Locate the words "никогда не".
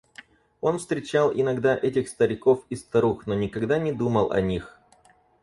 3.35-3.91